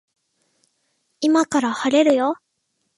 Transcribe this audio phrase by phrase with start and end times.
[1.19, 2.37] 今から晴れるよ